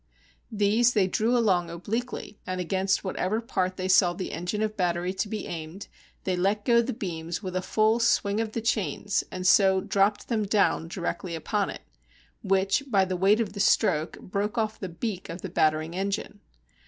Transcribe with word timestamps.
These 0.51 0.93
they 0.93 1.05
drew 1.05 1.37
along 1.37 1.69
obliquely, 1.69 2.39
and 2.47 2.59
against 2.59 3.03
whatever 3.03 3.39
part 3.39 3.77
they 3.77 3.87
saw 3.87 4.13
the 4.13 4.31
engine 4.31 4.63
of 4.63 4.75
battery 4.75 5.13
to 5.13 5.29
be 5.29 5.45
aimed, 5.45 5.87
they 6.23 6.35
let 6.35 6.65
go 6.65 6.81
the 6.81 6.91
beams 6.91 7.43
with 7.43 7.55
a 7.55 7.61
full 7.61 7.99
swing 7.99 8.41
of 8.41 8.53
the 8.53 8.61
chains, 8.61 9.23
and 9.29 9.45
so 9.45 9.79
dropped 9.79 10.27
them 10.27 10.43
down 10.47 10.87
directly 10.87 11.35
upon 11.35 11.69
it, 11.69 11.83
which 12.41 12.81
by 12.89 13.05
the 13.05 13.15
weight 13.15 13.39
of 13.39 13.53
the 13.53 13.59
stroke 13.59 14.19
broke 14.19 14.57
off 14.57 14.79
the 14.79 14.89
beak 14.89 15.29
of 15.29 15.43
the 15.43 15.49
battering 15.49 15.93
engine. 15.93 16.39